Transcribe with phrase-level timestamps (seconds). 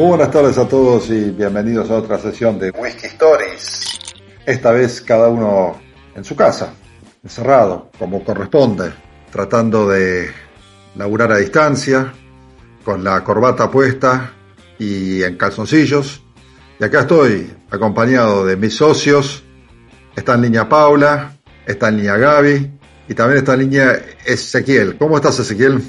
[0.00, 3.98] Muy buenas tardes a todos y bienvenidos a otra sesión de Whisky Stories.
[4.46, 5.78] Esta vez cada uno
[6.16, 6.72] en su casa,
[7.22, 8.94] encerrado, como corresponde,
[9.30, 10.30] tratando de
[10.96, 12.14] laburar a distancia,
[12.82, 14.32] con la corbata puesta
[14.78, 16.22] y en calzoncillos.
[16.80, 19.44] Y acá estoy, acompañado de mis socios.
[20.16, 21.36] Está en línea Paula,
[21.66, 22.70] está en línea Gaby
[23.06, 24.96] y también está en línea Ezequiel.
[24.96, 25.82] ¿Cómo estás, Ezequiel?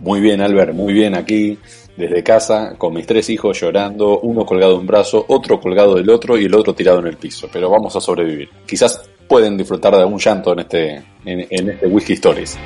[0.00, 1.60] Muy bien, Albert, muy bien aquí
[1.96, 6.10] desde casa con mis tres hijos llorando, uno colgado de un brazo, otro colgado del
[6.10, 7.48] otro y el otro tirado en el piso.
[7.52, 8.50] Pero vamos a sobrevivir.
[8.66, 12.58] Quizás pueden disfrutar de algún llanto en este, en, este Whisky Stories.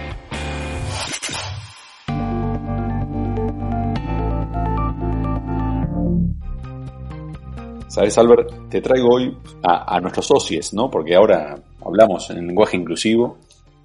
[7.88, 10.88] Sabes, Albert, te traigo hoy a, nuestros socios, ¿no?
[10.90, 13.38] Porque ahora hablamos en lenguaje inclusivo.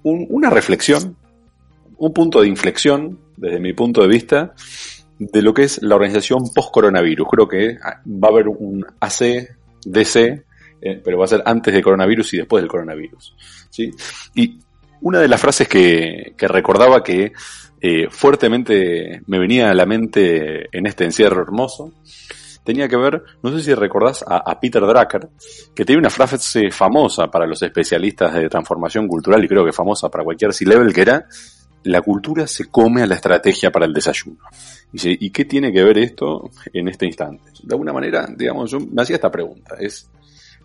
[0.04, 1.16] Un, una reflexión,
[1.98, 4.54] un punto de inflexión, desde mi punto de vista,
[5.18, 7.28] de lo que es la organización post-coronavirus.
[7.30, 10.44] Creo que va a haber un AC-DC,
[10.80, 13.36] eh, pero va a ser antes del coronavirus y después del coronavirus.
[13.70, 13.90] ¿sí?
[14.34, 14.58] Y
[15.00, 17.32] una de las frases que, que recordaba que
[17.80, 21.92] eh, fuertemente me venía a la mente en este encierro hermoso,
[22.64, 25.28] tenía que ver, no sé si recordás a, Peter Drucker,
[25.74, 30.08] que tiene una frase famosa para los especialistas de transformación cultural y creo que famosa
[30.08, 31.26] para cualquier C-level, que era,
[31.86, 34.38] la cultura se come a la estrategia para el desayuno.
[34.92, 37.50] ¿y qué tiene que ver esto en este instante?
[37.62, 40.08] De alguna manera, digamos, yo me hacía esta pregunta, es,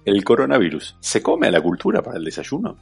[0.05, 2.77] ¿el coronavirus se come a la cultura para el desayuno?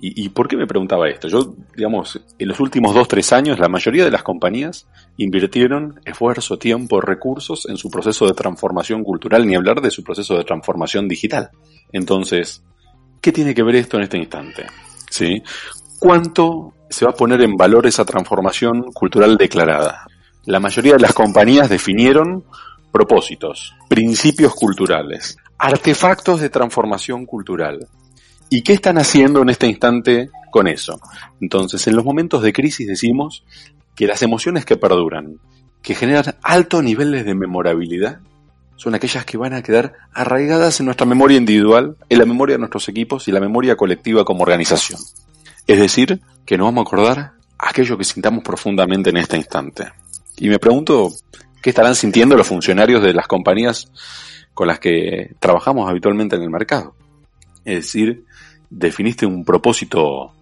[0.00, 1.26] ¿Y, ¿Y, por qué me preguntaba esto?
[1.26, 6.56] Yo, digamos, en los últimos dos, tres años, la mayoría de las compañías invirtieron esfuerzo,
[6.56, 11.08] tiempo, recursos en su proceso de transformación cultural, ni hablar de su proceso de transformación
[11.08, 11.50] digital.
[11.92, 12.62] Entonces,
[13.20, 14.66] ¿qué tiene que ver esto en este instante?
[15.10, 15.42] ¿Sí?
[15.98, 20.06] ¿Cuánto se va a poner en valor esa transformación cultural declarada?
[20.44, 22.44] La mayoría de las compañías definieron
[22.90, 27.86] propósitos, principios culturales, artefactos de transformación cultural.
[28.50, 31.00] ¿Y qué están haciendo en este instante con eso?
[31.40, 33.44] Entonces, en los momentos de crisis decimos
[33.94, 35.38] que las emociones que perduran,
[35.82, 38.20] que generan altos niveles de memorabilidad,
[38.76, 42.60] son aquellas que van a quedar arraigadas en nuestra memoria individual, en la memoria de
[42.60, 45.00] nuestros equipos y la memoria colectiva como organización.
[45.68, 49.92] Es decir, que nos vamos a acordar aquello que sintamos profundamente en este instante.
[50.38, 51.10] Y me pregunto,
[51.60, 53.92] ¿qué estarán sintiendo los funcionarios de las compañías
[54.54, 56.94] con las que trabajamos habitualmente en el mercado?
[57.66, 58.24] Es decir,
[58.70, 60.32] definiste un propósito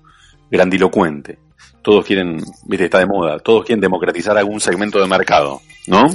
[0.49, 1.41] grandilocuente.
[1.83, 6.07] Todos quieren, viste, está de moda, todos quieren democratizar algún segmento de mercado, ¿no?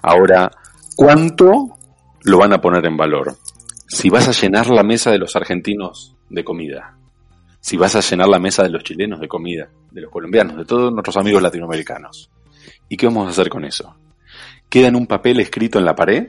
[0.00, 0.50] Ahora,
[0.96, 1.76] ¿cuánto
[2.22, 3.36] lo van a poner en valor?
[3.88, 6.93] Si vas a llenar la mesa de los argentinos de comida,
[7.64, 10.66] si vas a llenar la mesa de los chilenos de comida, de los colombianos, de
[10.66, 12.30] todos nuestros amigos latinoamericanos.
[12.90, 13.96] ¿Y qué vamos a hacer con eso?
[14.68, 16.28] ¿Queda en un papel escrito en la pared?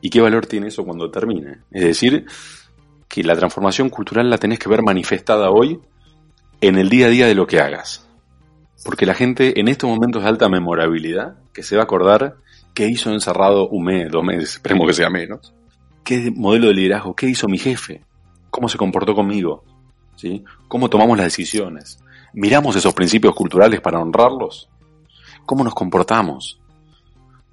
[0.00, 1.62] ¿Y qué valor tiene eso cuando termine?
[1.72, 2.26] Es decir,
[3.08, 5.80] que la transformación cultural la tenés que ver manifestada hoy
[6.60, 8.08] en el día a día de lo que hagas.
[8.84, 12.36] Porque la gente en estos momentos de alta memorabilidad, que se va a acordar
[12.72, 15.52] qué hizo encerrado un mes, dos meses, esperemos que sea menos,
[16.04, 18.04] qué modelo de liderazgo, qué hizo mi jefe,
[18.48, 19.64] cómo se comportó conmigo,
[20.68, 21.98] cómo tomamos las decisiones.
[22.32, 24.68] ¿Miramos esos principios culturales para honrarlos?
[25.44, 26.60] ¿Cómo nos comportamos?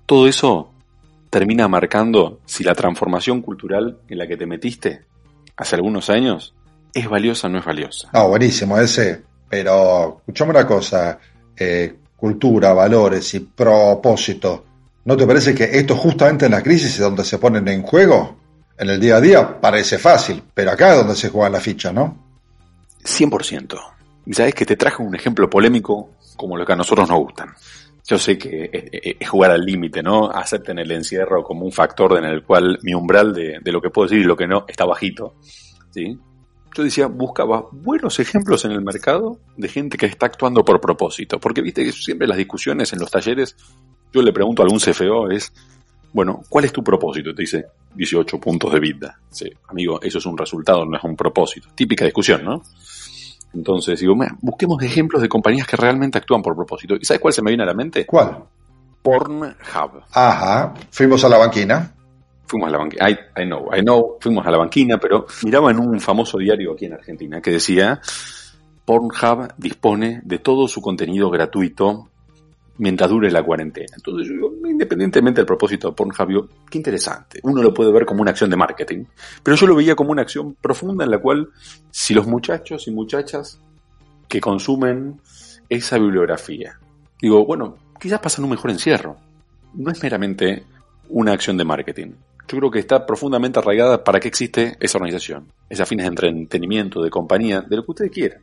[0.05, 0.69] Todo eso
[1.29, 5.05] termina marcando si la transformación cultural en la que te metiste
[5.55, 6.53] hace algunos años
[6.93, 8.09] es valiosa o no es valiosa.
[8.13, 9.23] No, buenísimo ese.
[9.49, 11.19] Pero escuchame una cosa,
[11.55, 14.65] eh, cultura, valores y propósito.
[15.05, 18.37] ¿No te parece que esto justamente en la crisis es donde se ponen en juego?
[18.77, 21.91] En el día a día parece fácil, pero acá es donde se juega la ficha,
[21.91, 22.17] ¿no?
[23.03, 23.79] 100%.
[24.25, 27.49] Y sabes que te traje un ejemplo polémico como lo que a nosotros nos gustan.
[28.05, 28.69] Yo sé que
[29.19, 30.29] es jugar al límite, ¿no?
[30.29, 33.89] Acepten el encierro como un factor en el cual mi umbral de, de, lo que
[33.89, 35.35] puedo decir y lo que no está bajito.
[35.91, 36.17] ¿sí?
[36.75, 41.39] Yo decía, buscaba buenos ejemplos en el mercado de gente que está actuando por propósito.
[41.39, 43.55] Porque viste que siempre las discusiones en los talleres,
[44.11, 45.53] yo le pregunto a algún CFO, es,
[46.13, 47.33] bueno, ¿cuál es tu propósito?
[47.33, 47.65] Te dice
[47.95, 49.19] 18 puntos de vida.
[49.29, 51.69] Sí, amigo, eso es un resultado, no es un propósito.
[51.73, 52.61] Típica discusión, ¿no?
[53.53, 56.95] Entonces, digo, busquemos ejemplos de compañías que realmente actúan por propósito.
[56.99, 58.05] ¿Y sabes cuál se me viene a la mente?
[58.05, 58.43] ¿Cuál?
[59.01, 60.03] Pornhub.
[60.11, 61.95] Ajá, fuimos a la banquina.
[62.45, 65.71] Fuimos a la banquina, I, I, know, I know, fuimos a la banquina, pero miraba
[65.71, 67.99] en un famoso diario aquí en Argentina que decía,
[68.85, 72.09] Pornhub dispone de todo su contenido gratuito
[72.77, 73.93] mientras dure la cuarentena.
[73.95, 77.39] Entonces yo independientemente del propósito de Pornhub, yo, qué interesante.
[77.43, 79.05] Uno lo puede ver como una acción de marketing,
[79.41, 81.49] pero yo lo veía como una acción profunda en la cual
[81.91, 83.59] si los muchachos y muchachas
[84.27, 85.19] que consumen
[85.69, 86.79] esa bibliografía,
[87.21, 89.17] digo, bueno, quizás pasan un mejor encierro.
[89.73, 90.63] No es meramente
[91.09, 92.11] una acción de marketing.
[92.47, 97.01] Yo creo que está profundamente arraigada para qué existe esa organización, esas fines de entretenimiento,
[97.01, 98.41] de compañía, de lo que ustedes quieran.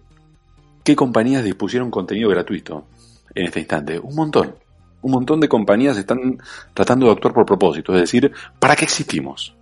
[0.83, 2.87] ¿Qué compañías dispusieron contenido gratuito
[3.35, 3.99] en este instante?
[3.99, 4.55] Un montón.
[5.03, 6.38] Un montón de compañías están
[6.75, 9.55] tratando de actuar por propósito, es decir, ¿para qué existimos?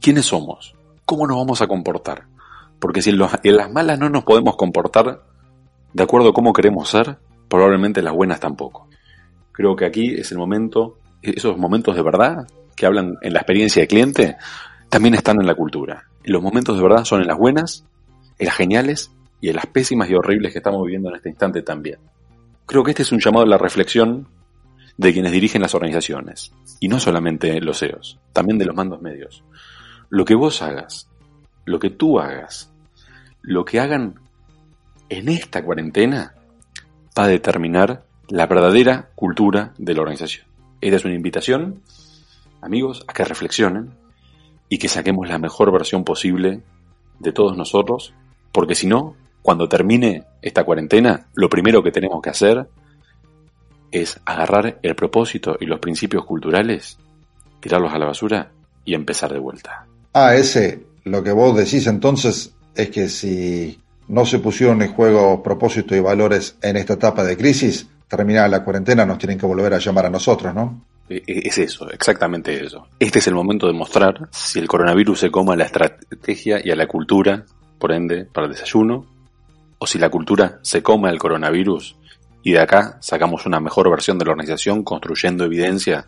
[0.00, 0.74] ¿Quiénes somos?
[1.04, 2.26] ¿Cómo nos vamos a comportar?
[2.78, 5.22] Porque si en, las malas no nos podemos comportar
[5.92, 7.18] de acuerdo a cómo queremos ser,
[7.48, 8.88] probablemente en las buenas tampoco.
[9.52, 13.82] Creo que aquí es el momento, esos momentos de verdad que hablan en la experiencia
[13.82, 14.36] de cliente,
[14.88, 16.04] también están en la cultura.
[16.22, 17.84] Los momentos de verdad son en las buenas,
[18.38, 19.10] en las geniales
[19.40, 21.98] y en las pésimas y horribles que estamos viviendo en este instante también.
[22.68, 24.28] Creo que este es un llamado a la reflexión
[24.98, 29.42] de quienes dirigen las organizaciones, y no solamente los CEOs, también de los mandos medios.
[30.10, 31.08] Lo que vos hagas,
[31.64, 32.70] lo que tú hagas,
[33.40, 34.20] lo que hagan
[35.08, 36.34] en esta cuarentena
[37.18, 40.46] va a determinar la verdadera cultura de la organización.
[40.82, 41.80] Esta es una invitación,
[42.60, 43.94] amigos, a que reflexionen
[44.68, 46.60] y que saquemos la mejor versión posible
[47.18, 48.12] de todos nosotros,
[48.52, 49.16] porque si no,
[49.48, 52.66] cuando termine esta cuarentena, lo primero que tenemos que hacer
[53.90, 56.98] es agarrar el propósito y los principios culturales,
[57.58, 58.50] tirarlos a la basura
[58.84, 59.86] y empezar de vuelta.
[60.12, 65.42] Ah, ese, lo que vos decís entonces es que si no se pusieron en juego
[65.42, 69.72] propósitos y valores en esta etapa de crisis, terminada la cuarentena nos tienen que volver
[69.72, 70.84] a llamar a nosotros, ¿no?
[71.08, 72.86] E, e, es eso, exactamente eso.
[72.98, 76.70] Este es el momento de mostrar si el coronavirus se coma a la estrategia y
[76.70, 77.46] a la cultura,
[77.78, 79.06] por ende, para el desayuno,
[79.78, 81.96] o si la cultura se come al coronavirus
[82.42, 86.06] y de acá sacamos una mejor versión de la organización construyendo evidencia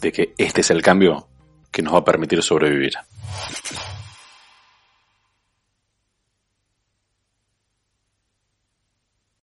[0.00, 1.28] de que este es el cambio
[1.70, 2.94] que nos va a permitir sobrevivir.